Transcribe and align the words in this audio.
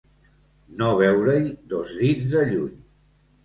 No 0.79 0.87
veure-hi 1.01 1.53
dos 1.77 1.95
dits 2.01 2.35
de 2.35 2.45
lluny. 2.51 2.85